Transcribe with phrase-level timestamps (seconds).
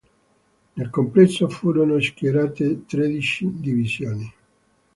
[0.73, 4.33] Nel complesso furono schierate tredici divisioni.